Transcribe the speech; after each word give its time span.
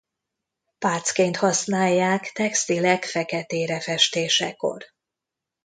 Pácként 0.79 1.37
használják 1.37 2.31
textilek 2.31 3.05
feketére 3.05 3.79
festésekor. 3.79 4.83